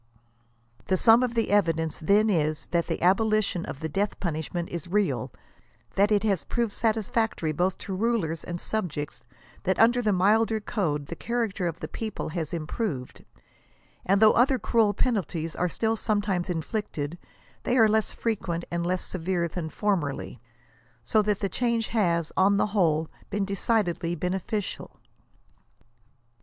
[0.89, 4.87] I'he sum of the evidence then is, that the abolition of the death punishment is
[4.87, 5.31] real,
[5.93, 9.21] that it has proved satisfactory both to rulers and subjects,
[9.61, 13.23] that under the milder code the character of the people has improved,
[14.03, 17.19] and though other cruel penalties are still sometimes inflicted,
[17.61, 20.41] they are less frequent and less severe than formerly,
[21.03, 24.99] so that the change has, on the whole, been decidedly beneficial.